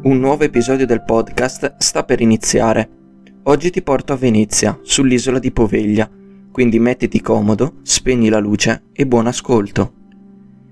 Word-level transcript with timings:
Un 0.00 0.20
nuovo 0.20 0.44
episodio 0.44 0.86
del 0.86 1.02
podcast 1.02 1.74
sta 1.78 2.04
per 2.04 2.20
iniziare. 2.20 2.88
Oggi 3.42 3.70
ti 3.70 3.82
porto 3.82 4.12
a 4.12 4.16
Venezia, 4.16 4.78
sull'isola 4.80 5.40
di 5.40 5.50
Poveglia, 5.50 6.08
quindi 6.52 6.78
mettiti 6.78 7.20
comodo, 7.20 7.78
spegni 7.82 8.28
la 8.28 8.38
luce 8.38 8.84
e 8.92 9.08
buon 9.08 9.26
ascolto. 9.26 9.92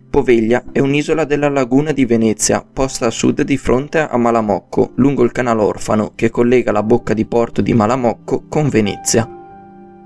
Poveglia 0.09 0.67
è 0.71 0.79
un'isola 0.79 1.25
della 1.25 1.49
laguna 1.49 1.91
di 1.91 2.05
Venezia, 2.05 2.65
posta 2.73 3.07
a 3.07 3.11
sud 3.11 3.43
di 3.43 3.57
fronte 3.57 3.99
a 3.99 4.17
Malamocco, 4.17 4.93
lungo 4.95 5.25
il 5.25 5.33
canale 5.33 5.61
Orfano 5.61 6.13
che 6.15 6.31
collega 6.31 6.71
la 6.71 6.85
bocca 6.85 7.13
di 7.13 7.27
porto 7.27 7.61
di 7.63 7.75
Malamocco 7.75 8.45
con 8.49 8.69
Venezia. 8.69 9.29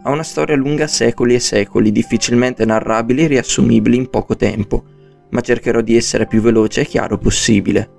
Ha 0.02 0.10
una 0.10 0.22
storia 0.22 0.56
lunga 0.56 0.86
secoli 0.86 1.34
e 1.34 1.40
secoli, 1.40 1.92
difficilmente 1.92 2.64
narrabili 2.64 3.24
e 3.24 3.26
riassumibili 3.26 3.98
in 3.98 4.08
poco 4.08 4.34
tempo, 4.34 4.82
ma 5.28 5.42
cercherò 5.42 5.82
di 5.82 5.94
essere 5.94 6.26
più 6.26 6.40
veloce 6.40 6.80
e 6.80 6.86
chiaro 6.86 7.18
possibile. 7.18 7.98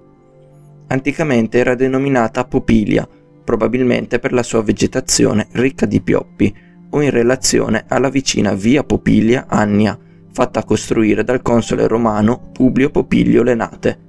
Anticamente 0.91 1.57
era 1.57 1.73
denominata 1.73 2.43
Popilia, 2.43 3.07
probabilmente 3.45 4.19
per 4.19 4.33
la 4.33 4.43
sua 4.43 4.61
vegetazione 4.61 5.47
ricca 5.53 5.85
di 5.85 6.01
pioppi, 6.01 6.53
o 6.89 7.01
in 7.01 7.11
relazione 7.11 7.85
alla 7.87 8.09
vicina 8.09 8.53
via 8.53 8.83
Popilia 8.83 9.45
Annia, 9.47 9.97
fatta 10.33 10.65
costruire 10.65 11.23
dal 11.23 11.41
console 11.41 11.87
romano 11.87 12.49
Publio 12.51 12.89
Popilio 12.89 13.41
Lenate. 13.41 13.99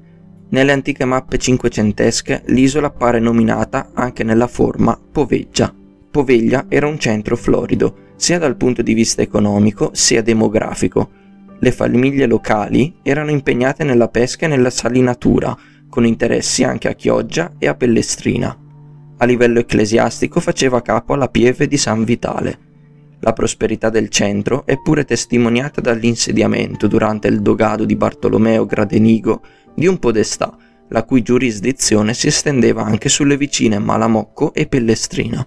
Nelle 0.48 0.72
antiche 0.72 1.04
mappe 1.04 1.38
cinquecentesche 1.38 2.42
l'isola 2.46 2.88
appare 2.88 3.20
nominata 3.20 3.90
anche 3.94 4.24
nella 4.24 4.48
forma 4.48 4.98
Poveggia. 5.12 5.72
Poveglia 6.10 6.66
era 6.68 6.88
un 6.88 6.98
centro 6.98 7.36
florido, 7.36 8.10
sia 8.16 8.40
dal 8.40 8.56
punto 8.56 8.82
di 8.82 8.92
vista 8.92 9.22
economico 9.22 9.90
sia 9.92 10.20
demografico. 10.20 11.10
Le 11.60 11.70
famiglie 11.70 12.26
locali 12.26 12.96
erano 13.02 13.30
impegnate 13.30 13.84
nella 13.84 14.08
pesca 14.08 14.46
e 14.46 14.48
nella 14.48 14.70
salinatura, 14.70 15.56
con 15.92 16.06
interessi 16.06 16.64
anche 16.64 16.88
a 16.88 16.94
Chioggia 16.94 17.52
e 17.58 17.68
a 17.68 17.74
Pellestrina. 17.74 18.56
A 19.18 19.24
livello 19.26 19.58
ecclesiastico 19.58 20.40
faceva 20.40 20.80
capo 20.80 21.12
alla 21.12 21.28
pieve 21.28 21.68
di 21.68 21.76
San 21.76 22.04
Vitale. 22.04 22.58
La 23.20 23.34
prosperità 23.34 23.90
del 23.90 24.08
centro 24.08 24.64
è 24.64 24.80
pure 24.80 25.04
testimoniata 25.04 25.82
dall'insediamento 25.82 26.86
durante 26.86 27.28
il 27.28 27.42
dogado 27.42 27.84
di 27.84 27.94
Bartolomeo 27.94 28.64
Gradenigo 28.64 29.42
di 29.74 29.86
un 29.86 29.98
podestà, 29.98 30.56
la 30.88 31.04
cui 31.04 31.20
giurisdizione 31.20 32.14
si 32.14 32.28
estendeva 32.28 32.82
anche 32.82 33.10
sulle 33.10 33.36
vicine 33.36 33.78
Malamocco 33.78 34.54
e 34.54 34.66
Pellestrina. 34.68 35.46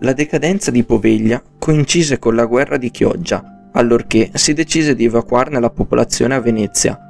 La 0.00 0.12
decadenza 0.12 0.72
di 0.72 0.82
Poveglia 0.82 1.40
coincise 1.56 2.18
con 2.18 2.34
la 2.34 2.46
guerra 2.46 2.78
di 2.78 2.90
Chioggia, 2.90 3.68
allorché 3.74 4.32
si 4.34 4.54
decise 4.54 4.96
di 4.96 5.04
evacuarne 5.04 5.60
la 5.60 5.70
popolazione 5.70 6.34
a 6.34 6.40
Venezia, 6.40 7.09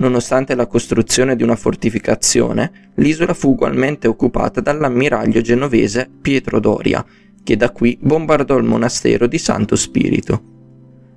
Nonostante 0.00 0.54
la 0.54 0.66
costruzione 0.66 1.36
di 1.36 1.42
una 1.42 1.56
fortificazione, 1.56 2.92
l'isola 2.94 3.34
fu 3.34 3.50
ugualmente 3.50 4.08
occupata 4.08 4.62
dall'ammiraglio 4.62 5.42
genovese 5.42 6.08
Pietro 6.22 6.58
Doria, 6.58 7.04
che 7.42 7.54
da 7.54 7.70
qui 7.70 7.98
bombardò 8.00 8.56
il 8.56 8.64
monastero 8.64 9.26
di 9.26 9.36
Santo 9.36 9.76
Spirito. 9.76 10.42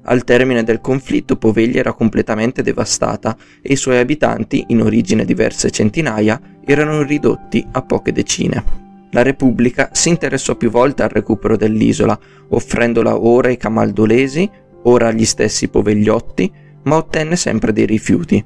Al 0.03 0.25
termine 0.25 0.63
del 0.63 0.81
conflitto 0.81 1.37
Poveglia 1.37 1.79
era 1.79 1.93
completamente 1.93 2.61
devastata 2.61 3.37
e 3.61 3.71
i 3.71 3.77
suoi 3.77 3.99
abitanti, 3.99 4.65
in 4.67 4.81
origine 4.81 5.23
diverse 5.23 5.71
centinaia, 5.71 6.41
erano 6.65 7.03
ridotti 7.03 7.65
a 7.71 7.81
poche 7.83 8.11
decine. 8.11 8.81
La 9.11 9.21
Repubblica 9.21 9.91
si 9.93 10.09
interessò 10.09 10.55
più 10.55 10.69
volte 10.69 11.03
al 11.03 11.09
recupero 11.09 11.55
dell'isola, 11.55 12.19
offrendola 12.49 13.17
ora 13.17 13.47
ai 13.47 13.55
camaldolesi, 13.55 14.49
ora 14.83 15.07
agli 15.07 15.23
stessi 15.23 15.69
povegliotti, 15.69 16.51
ma 16.83 16.97
ottenne 16.97 17.37
sempre 17.37 17.71
dei 17.71 17.85
rifiuti. 17.85 18.43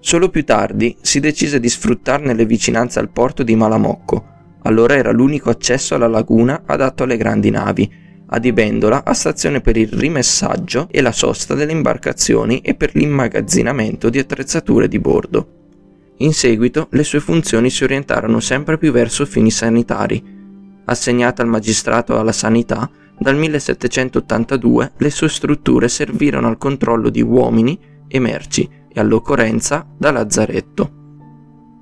Solo 0.00 0.30
più 0.30 0.44
tardi 0.44 0.96
si 1.02 1.20
decise 1.20 1.60
di 1.60 1.68
sfruttarne 1.68 2.34
le 2.34 2.46
vicinanze 2.46 2.98
al 2.98 3.10
porto 3.10 3.42
di 3.42 3.54
Malamocco, 3.54 4.24
allora 4.62 4.96
era 4.96 5.12
l'unico 5.12 5.50
accesso 5.50 5.94
alla 5.94 6.08
laguna 6.08 6.62
adatto 6.64 7.02
alle 7.04 7.18
grandi 7.18 7.50
navi, 7.50 7.90
adibendola 8.26 9.04
a 9.04 9.12
stazione 9.12 9.60
per 9.60 9.76
il 9.76 9.88
rimessaggio 9.88 10.88
e 10.90 11.00
la 11.00 11.12
sosta 11.12 11.54
delle 11.54 11.72
imbarcazioni 11.72 12.60
e 12.60 12.74
per 12.74 12.94
l'immagazzinamento 12.94 14.08
di 14.08 14.18
attrezzature 14.18 14.88
di 14.88 14.98
bordo. 14.98 15.54
In 16.18 16.32
seguito 16.32 16.88
le 16.90 17.04
sue 17.04 17.20
funzioni 17.20 17.70
si 17.70 17.84
orientarono 17.84 18.40
sempre 18.40 18.78
più 18.78 18.92
verso 18.92 19.24
fini 19.26 19.50
sanitari. 19.50 20.22
Assegnata 20.84 21.42
al 21.42 21.48
magistrato 21.48 22.18
alla 22.18 22.32
sanità, 22.32 22.90
dal 23.18 23.36
1782 23.36 24.92
le 24.96 25.10
sue 25.10 25.28
strutture 25.28 25.88
servirono 25.88 26.48
al 26.48 26.58
controllo 26.58 27.10
di 27.10 27.22
uomini 27.22 27.78
e 28.06 28.18
merci, 28.18 28.68
e 28.92 29.00
all'occorrenza 29.00 29.86
da 29.96 30.10
lazzaretto. 30.10 30.98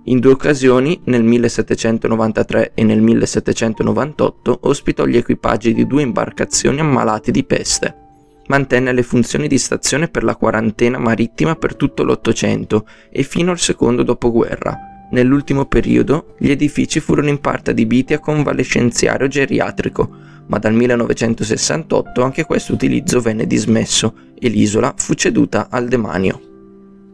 In 0.08 0.20
due 0.20 0.32
occasioni, 0.32 0.98
nel 1.04 1.22
1793 1.22 2.72
e 2.74 2.82
nel 2.82 3.02
1798, 3.02 4.60
ospitò 4.62 5.04
gli 5.04 5.18
equipaggi 5.18 5.74
di 5.74 5.86
due 5.86 6.00
imbarcazioni 6.00 6.80
ammalati 6.80 7.30
di 7.30 7.44
peste. 7.44 8.06
Mantenne 8.46 8.92
le 8.94 9.02
funzioni 9.02 9.48
di 9.48 9.58
stazione 9.58 10.08
per 10.08 10.24
la 10.24 10.34
quarantena 10.34 10.96
marittima 10.98 11.56
per 11.56 11.76
tutto 11.76 12.04
l'Ottocento 12.04 12.86
e 13.10 13.22
fino 13.22 13.50
al 13.50 13.58
secondo 13.58 14.02
dopoguerra. 14.02 14.74
Nell'ultimo 15.10 15.66
periodo 15.66 16.34
gli 16.38 16.50
edifici 16.50 17.00
furono 17.00 17.28
in 17.28 17.40
parte 17.40 17.72
adibiti 17.72 18.14
a 18.14 18.18
convalescenziario 18.18 19.28
geriatrico, 19.28 20.08
ma 20.46 20.58
dal 20.58 20.72
1968 20.72 22.22
anche 22.22 22.44
questo 22.44 22.72
utilizzo 22.72 23.20
venne 23.20 23.46
dismesso 23.46 24.14
e 24.38 24.48
l'isola 24.48 24.94
fu 24.96 25.12
ceduta 25.12 25.68
al 25.70 25.86
demanio. 25.86 26.47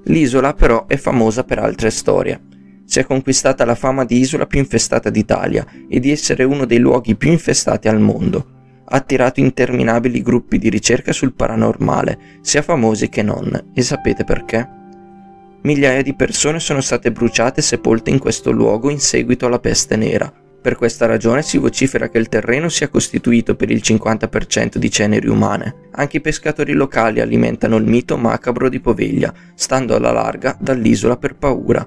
L'isola 0.05 0.53
però 0.53 0.87
è 0.87 0.97
famosa 0.97 1.45
per 1.45 1.59
altre 1.59 1.91
storie. 1.91 2.41
Si 2.85 2.99
è 2.99 3.05
conquistata 3.05 3.65
la 3.65 3.75
fama 3.75 4.05
di 4.05 4.19
isola 4.19 4.47
più 4.47 4.59
infestata 4.59 5.09
d'Italia 5.09 5.67
e 5.89 6.01
di 6.01 6.11
essere 6.11 6.45
uno 6.45 6.67
dei 6.67 6.79
luoghi 6.79 7.17
più 7.17 7.31
infestati 7.31 7.89
al 7.89 8.01
mondo. 8.01 8.53
Ha 8.85 8.97
attirato 8.97 9.41
interminabili 9.41 10.21
gruppi 10.21 10.59
di 10.59 10.69
ricerca 10.69 11.13
sul 11.13 11.33
paranormale, 11.33 12.19
sia 12.43 12.61
famosi 12.61 13.09
che 13.09 13.23
non, 13.23 13.71
e 13.73 13.81
sapete 13.81 14.25
perché? 14.25 14.69
Migliaia 15.63 16.03
di 16.03 16.15
persone 16.15 16.61
sono 16.61 16.83
state 16.83 17.11
bruciate 17.11 17.61
e 17.61 17.63
sepolte 17.63 18.11
in 18.11 18.19
questo 18.19 18.51
luogo 18.51 18.91
in 18.91 19.01
seguito 19.01 19.47
alla 19.47 19.59
peste 19.59 19.97
nera, 19.97 20.31
per 20.65 20.77
questa 20.77 21.05
ragione 21.05 21.43
si 21.43 21.59
vocifera 21.59 22.09
che 22.09 22.17
il 22.17 22.31
terreno 22.31 22.71
sia 22.71 22.89
costituito 22.89 23.55
per 23.55 23.71
il 23.71 23.83
50% 23.85 24.79
di 24.79 24.91
ceneri 24.91 25.29
umane. 25.29 25.91
Anche 25.91 26.17
i 26.17 26.21
pescatori 26.23 26.73
locali 26.73 27.21
alimentano 27.21 27.77
il 27.77 27.85
mito 27.85 28.17
macabro 28.17 28.71
di 28.71 28.81
Poveglia, 28.81 29.31
stando 29.55 29.95
alla 29.95 30.11
larga 30.11 30.57
dall'isola 30.59 31.19
per 31.19 31.37
paura. 31.37 31.87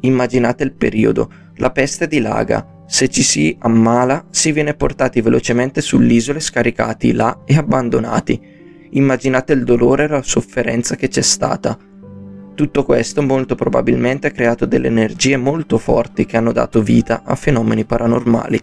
Immaginate 0.00 0.64
il 0.64 0.72
periodo, 0.72 1.30
la 1.56 1.70
peste 1.70 2.06
dilaga, 2.06 2.66
se 2.86 3.10
ci 3.10 3.22
si 3.22 3.54
ammala 3.60 4.24
si 4.30 4.52
viene 4.52 4.72
portati 4.72 5.20
velocemente 5.20 5.82
sull'isola 5.82 6.38
e 6.38 6.40
scaricati 6.40 7.12
là 7.12 7.42
e 7.44 7.58
abbandonati. 7.58 8.40
Immaginate 8.92 9.52
il 9.52 9.64
dolore 9.64 10.04
e 10.04 10.08
la 10.08 10.22
sofferenza 10.22 10.96
che 10.96 11.08
c'è 11.08 11.20
stata. 11.20 11.78
Tutto 12.58 12.82
questo 12.82 13.22
molto 13.22 13.54
probabilmente 13.54 14.26
ha 14.26 14.30
creato 14.32 14.66
delle 14.66 14.88
energie 14.88 15.36
molto 15.36 15.78
forti 15.78 16.26
che 16.26 16.36
hanno 16.36 16.50
dato 16.50 16.82
vita 16.82 17.22
a 17.24 17.36
fenomeni 17.36 17.84
paranormali. 17.84 18.58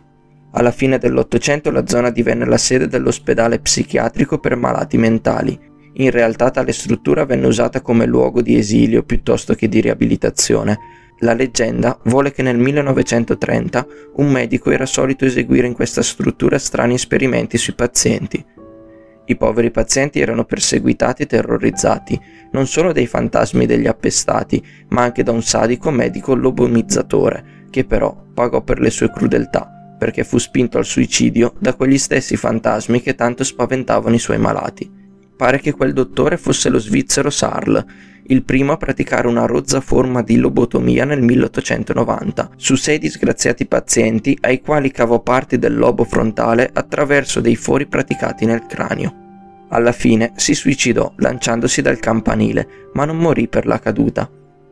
Alla 0.52 0.72
fine 0.72 0.98
dell'Ottocento 0.98 1.72
la 1.72 1.88
zona 1.88 2.10
divenne 2.10 2.44
la 2.44 2.58
sede 2.58 2.90
dell'ospedale 2.90 3.60
psichiatrico 3.60 4.40
per 4.40 4.58
malati 4.58 4.98
mentali. 4.98 5.58
In 5.94 6.12
realtà 6.12 6.52
tale 6.52 6.74
struttura 6.74 7.24
venne 7.24 7.48
usata 7.48 7.80
come 7.80 8.06
luogo 8.06 8.42
di 8.42 8.58
esilio 8.58 9.04
piuttosto 9.04 9.54
che 9.54 9.70
di 9.70 9.80
riabilitazione. 9.80 10.78
La 11.20 11.34
leggenda 11.34 11.98
vuole 12.04 12.34
che 12.34 12.42
nel 12.42 12.58
1930 12.58 13.88
un 14.18 14.30
medico 14.30 14.72
era 14.72 14.86
solito 14.86 15.24
eseguire 15.24 15.68
in 15.68 15.74
questa 15.74 16.02
struttura 16.02 16.60
strani 16.60 16.96
esperimenti 16.96 17.58
sui 17.58 17.76
pazienti. 17.76 18.44
I 19.28 19.36
poveri 19.38 19.72
pazienti 19.72 20.20
erano 20.20 20.46
perseguitati 20.46 21.24
e 21.24 21.26
terrorizzati, 21.26 22.20
non 22.52 22.68
solo 22.68 22.92
dai 22.92 23.08
fantasmi 23.08 23.66
degli 23.66 23.88
appestati, 23.88 24.64
ma 24.90 25.04
anche 25.04 25.24
da 25.24 25.32
un 25.32 25.42
sadico 25.42 25.90
medico 25.90 26.36
lobomizzatore, 26.36 27.66
che 27.70 27.86
però 27.86 28.16
pagò 28.34 28.62
per 28.62 28.80
le 28.80 28.90
sue 28.90 29.12
crudeltà, 29.12 29.96
perché 29.98 30.24
fu 30.24 30.38
spinto 30.38 30.78
al 30.78 30.86
suicidio 30.86 31.54
da 31.60 31.74
quegli 31.74 31.98
stessi 31.98 32.36
fantasmi 32.36 33.02
che 33.02 33.16
tanto 33.16 33.44
spaventavano 33.44 34.16
i 34.16 34.20
suoi 34.20 34.38
malati. 34.38 35.04
Pare 35.36 35.60
che 35.60 35.74
quel 35.74 35.92
dottore 35.92 36.38
fosse 36.38 36.70
lo 36.70 36.80
svizzero 36.80 37.30
Sarl, 37.30 37.86
il 38.28 38.44
primo 38.44 38.72
a 38.72 38.78
praticare 38.78 39.28
una 39.28 39.46
rozza 39.46 39.82
forma 39.82 40.24
di 40.24 40.38
lobotomia 40.38 41.04
nel 41.06 41.22
1890 41.22 42.52
su 42.56 42.76
sei 42.76 42.98
disgraziati 42.98 43.68
pazienti 43.68 44.38
ai 44.42 44.62
quali 44.62 44.90
cavò 44.92 45.20
parti 45.20 45.60
del 45.60 45.76
lobo 45.76 46.06
frontale 46.06 46.70
attraverso 46.74 47.42
dei 47.42 47.56
fori 47.56 47.86
praticati 47.86 48.46
nel 48.46 48.66
cranio. 48.66 49.24
Alla 49.70 49.92
fine 49.92 50.32
si 50.38 50.54
suicidò 50.54 51.14
lanciandosi 51.18 51.82
dal 51.82 52.00
campanile, 52.00 52.68
ma 52.94 53.06
non 53.06 53.18
morì 53.18 53.48
per 53.48 53.66
la 53.66 53.80
caduta. 53.80 54.30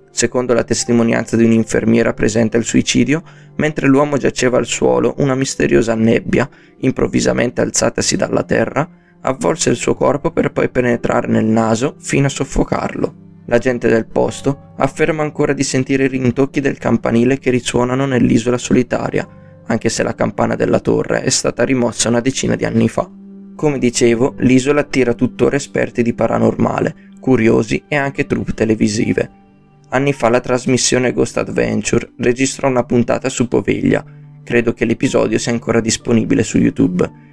Secondo 0.09 0.53
la 0.53 0.63
testimonianza 0.63 1.35
di 1.35 1.43
un'infermiera 1.43 2.13
presente 2.13 2.55
al 2.57 2.63
suicidio, 2.63 3.21
mentre 3.57 3.87
l'uomo 3.87 4.17
giaceva 4.17 4.57
al 4.57 4.67
suolo, 4.67 5.15
una 5.17 5.35
misteriosa 5.35 5.93
nebbia, 5.95 6.47
improvvisamente 6.77 7.61
alzatasi 7.61 8.15
dalla 8.15 8.43
terra, 8.43 8.87
avvolse 9.23 9.69
il 9.69 9.75
suo 9.75 9.95
corpo 9.95 10.31
per 10.31 10.51
poi 10.51 10.69
penetrare 10.69 11.27
nel 11.27 11.45
naso 11.45 11.95
fino 11.99 12.27
a 12.27 12.29
soffocarlo. 12.29 13.21
La 13.47 13.57
gente 13.57 13.89
del 13.89 14.07
posto 14.07 14.73
afferma 14.77 15.21
ancora 15.21 15.51
di 15.51 15.63
sentire 15.63 16.05
i 16.05 16.09
rintocchi 16.09 16.61
del 16.61 16.77
campanile 16.77 17.39
che 17.39 17.49
risuonano 17.49 18.05
nell'isola 18.05 18.57
solitaria, 18.57 19.27
anche 19.65 19.89
se 19.89 20.03
la 20.03 20.15
campana 20.15 20.55
della 20.55 20.79
torre 20.79 21.23
è 21.23 21.29
stata 21.29 21.63
rimossa 21.63 22.09
una 22.09 22.21
decina 22.21 22.55
di 22.55 22.65
anni 22.65 22.87
fa. 22.87 23.09
Come 23.55 23.77
dicevo, 23.77 24.35
l'isola 24.39 24.81
attira 24.81 25.13
tuttora 25.13 25.55
esperti 25.55 26.01
di 26.01 26.13
paranormale, 26.13 27.11
curiosi 27.19 27.83
e 27.87 27.95
anche 27.95 28.25
troupe 28.25 28.53
televisive. 28.53 29.41
Anni 29.89 30.11
fa 30.11 30.29
la 30.29 30.39
trasmissione 30.39 31.13
Ghost 31.13 31.37
Adventure 31.37 32.13
registrò 32.17 32.67
una 32.67 32.83
puntata 32.83 33.29
su 33.29 33.47
Poveglia. 33.47 34.03
Credo 34.43 34.73
che 34.73 34.85
l'episodio 34.85 35.37
sia 35.37 35.51
ancora 35.51 35.79
disponibile 35.79 36.43
su 36.43 36.57
YouTube. 36.57 37.32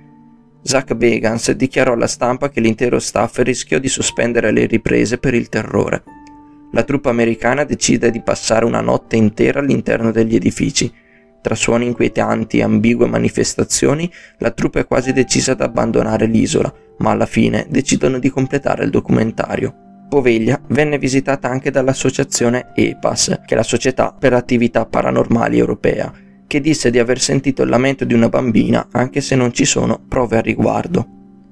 Zach 0.62 0.94
Bagans 0.94 1.52
dichiarò 1.52 1.94
alla 1.94 2.06
stampa 2.06 2.50
che 2.50 2.60
l'intero 2.60 2.98
staff 2.98 3.38
rischiò 3.38 3.78
di 3.78 3.88
sospendere 3.88 4.50
le 4.52 4.66
riprese 4.66 5.18
per 5.18 5.34
il 5.34 5.48
terrore. 5.48 6.02
La 6.72 6.84
truppa 6.84 7.10
americana 7.10 7.64
decide 7.64 8.10
di 8.10 8.22
passare 8.22 8.64
una 8.64 8.80
notte 8.80 9.16
intera 9.16 9.60
all'interno 9.60 10.10
degli 10.12 10.36
edifici, 10.36 10.92
tra 11.42 11.54
suoni 11.54 11.86
inquietanti 11.86 12.58
e 12.58 12.62
ambigue 12.62 13.06
manifestazioni, 13.06 14.10
la 14.38 14.50
truppa 14.50 14.80
è 14.80 14.86
quasi 14.86 15.12
decisa 15.12 15.52
ad 15.52 15.62
abbandonare 15.62 16.26
l'isola, 16.26 16.72
ma 16.98 17.12
alla 17.12 17.26
fine 17.26 17.66
decidono 17.68 18.18
di 18.18 18.28
completare 18.28 18.84
il 18.84 18.90
documentario. 18.90 19.74
Poveglia 20.08 20.60
venne 20.68 20.98
visitata 20.98 21.48
anche 21.48 21.70
dall'associazione 21.70 22.72
EPAS, 22.74 23.40
che 23.46 23.54
è 23.54 23.56
la 23.56 23.62
Società 23.62 24.14
per 24.18 24.34
Attività 24.34 24.84
Paranormali 24.84 25.58
Europea, 25.58 26.12
che 26.50 26.60
disse 26.60 26.90
di 26.90 26.98
aver 26.98 27.20
sentito 27.20 27.62
il 27.62 27.68
lamento 27.68 28.04
di 28.04 28.12
una 28.12 28.28
bambina 28.28 28.88
anche 28.90 29.20
se 29.20 29.36
non 29.36 29.52
ci 29.52 29.64
sono 29.64 30.00
prove 30.08 30.38
a 30.38 30.40
riguardo. 30.40 31.06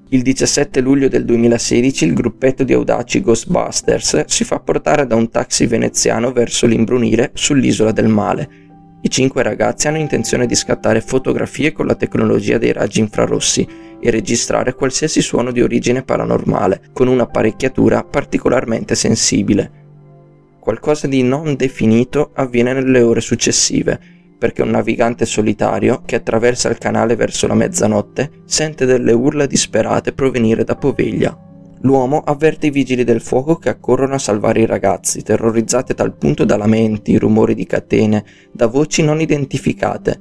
Il 0.09 0.23
17 0.23 0.81
luglio 0.81 1.07
del 1.07 1.25
2016 1.25 2.05
il 2.05 2.15
gruppetto 2.15 2.65
di 2.65 2.73
audaci 2.73 3.21
Ghostbusters 3.21 4.25
si 4.25 4.43
fa 4.43 4.59
portare 4.59 5.07
da 5.07 5.15
un 5.15 5.31
taxi 5.31 5.67
veneziano 5.67 6.33
verso 6.33 6.67
l'imbrunire 6.67 7.31
sull'isola 7.33 7.93
del 7.93 8.09
male 8.09 8.67
i 9.01 9.11
cinque 9.11 9.45
ragazzi 9.45 9.87
hanno 9.87 9.99
intenzione 9.99 10.45
di 10.47 10.57
scattare 10.57 11.01
fotografie 11.01 11.71
con 11.71 11.87
la 11.87 11.95
tecnologia 11.95 12.59
dei 12.59 12.73
raggi 12.73 12.99
infrarossi 12.99 13.67
e 14.01 14.11
registrare 14.11 14.75
qualsiasi 14.75 15.21
suono 15.23 15.53
di 15.53 15.63
origine 15.63 16.03
paranormale 16.03 16.91
con 16.93 17.07
un'apparecchiatura 17.07 18.03
particolarmente 18.03 18.97
sensibile. 18.97 19.71
Qualcosa 20.59 21.07
di 21.07 21.23
non 21.23 21.55
definito 21.55 22.33
avviene 22.35 22.73
nelle 22.73 23.01
ore 23.01 23.21
successive, 23.21 24.18
perché 24.39 24.63
un 24.63 24.71
navigante 24.71 25.27
solitario 25.27 26.03
che 26.05 26.17
attraversa 26.17 26.69
il 26.71 26.79
canale 26.79 27.17
verso 27.17 27.47
la 27.47 27.55
mezzanotte 27.55 28.31
sente 28.45 28.87
delle 28.87 29.13
urla 29.13 29.47
disperate 29.47 30.13
provenire 30.13 30.65
da 30.65 30.77
Poveglia, 30.77 31.37
L'uomo 31.83 32.23
avverte 32.25 32.67
i 32.67 32.71
vigili 32.71 33.05
del 33.05 33.21
fuoco 33.21 33.57
che 33.57 33.69
accorrono 33.69 34.15
a 34.15 34.19
salvare 34.19 34.63
i 34.63 34.67
ragazzi, 34.67 35.23
terrorizzati 35.23 35.93
a 35.93 35.95
tal 35.95 36.17
punto 36.17 36.45
da 36.45 36.57
lamenti, 36.57 37.17
rumori 37.17 37.55
di 37.55 37.67
catene, 37.67 38.25
da 38.51 38.67
voci 38.67 39.05
non 39.05 39.21
identificate, 39.21 40.19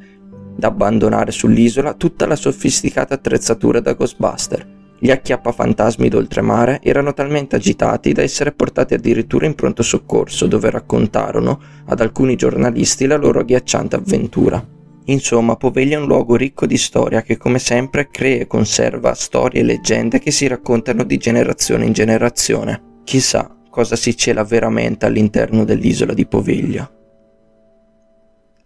da 0.56 0.68
abbandonare 0.68 1.32
sull'isola 1.32 1.96
tutta 1.96 2.28
la 2.28 2.36
sofisticata 2.36 3.16
attrezzatura 3.16 3.80
da 3.80 3.94
Ghostbuster. 3.94 4.77
Gli 5.00 5.12
acchiappafantasmi 5.12 6.10
d'oltremare 6.10 6.80
erano 6.82 7.14
talmente 7.14 7.56
agitati 7.56 8.14
da 8.14 8.24
essere 8.24 8.52
portati 8.52 8.96
addirittura 8.96 9.46
in 9.46 9.54
pronto 9.54 9.84
soccorso, 9.84 10.48
dove 10.48 10.72
raccontarono 10.72 11.60
ad 11.86 12.02
alcuni 12.02 12.36
giornalisti 12.36 13.06
la 13.06 13.16
loro 13.16 13.42
agghiacciante 13.42 13.96
avventura. 13.96 14.66
Insomma, 15.06 15.56
Poveglia 15.56 15.98
è 15.98 16.02
un 16.02 16.08
luogo 16.08 16.36
ricco 16.36 16.66
di 16.66 16.78
storia 16.78 17.22
che 17.22 17.38
come 17.38 17.60
sempre 17.60 18.10
crea 18.10 18.42
e 18.42 18.48
conserva 18.48 19.14
storie 19.14 19.62
e 19.62 19.64
leggende 19.64 20.20
che 20.20 20.32
si 20.32 20.48
raccontano 20.48 21.04
di 21.04 21.18
generazione 21.18 21.86
in 21.86 21.94
generazione. 21.94 22.82
Chissà 23.04 23.56
cosa 23.70 23.96
si 23.96 24.18
cela 24.18 24.44
veramente 24.44 25.06
all'interno 25.06 25.64
dell'isola 25.64 26.14
di 26.14 26.26
Poveglia. 26.26 26.92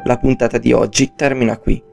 La 0.04 0.18
puntata 0.18 0.58
di 0.58 0.72
oggi 0.72 1.12
termina 1.16 1.58
qui. 1.58 1.90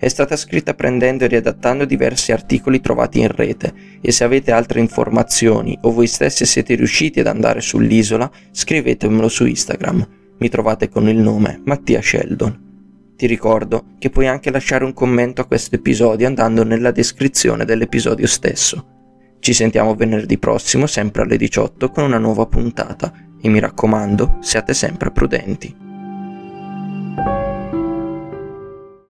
È 0.00 0.06
stata 0.06 0.36
scritta 0.36 0.74
prendendo 0.74 1.24
e 1.24 1.26
riadattando 1.26 1.84
diversi 1.84 2.30
articoli 2.30 2.80
trovati 2.80 3.18
in 3.18 3.26
rete 3.26 3.74
e 4.00 4.12
se 4.12 4.22
avete 4.22 4.52
altre 4.52 4.78
informazioni 4.78 5.76
o 5.82 5.90
voi 5.90 6.06
stessi 6.06 6.46
siete 6.46 6.76
riusciti 6.76 7.18
ad 7.18 7.26
andare 7.26 7.60
sull'isola, 7.60 8.30
scrivetemelo 8.52 9.28
su 9.28 9.44
Instagram. 9.44 10.08
Mi 10.38 10.48
trovate 10.48 10.88
con 10.88 11.08
il 11.08 11.16
nome 11.16 11.60
Mattia 11.64 12.00
Sheldon. 12.00 12.66
Ti 13.16 13.26
ricordo 13.26 13.86
che 13.98 14.10
puoi 14.10 14.28
anche 14.28 14.52
lasciare 14.52 14.84
un 14.84 14.92
commento 14.92 15.40
a 15.40 15.46
questo 15.46 15.74
episodio 15.74 16.28
andando 16.28 16.62
nella 16.62 16.92
descrizione 16.92 17.64
dell'episodio 17.64 18.28
stesso. 18.28 18.86
Ci 19.40 19.52
sentiamo 19.52 19.96
venerdì 19.96 20.38
prossimo, 20.38 20.86
sempre 20.86 21.22
alle 21.22 21.36
18, 21.36 21.90
con 21.90 22.04
una 22.04 22.18
nuova 22.18 22.46
puntata 22.46 23.12
e 23.42 23.48
mi 23.48 23.58
raccomando, 23.58 24.38
siate 24.42 24.74
sempre 24.74 25.10
prudenti. 25.10 25.87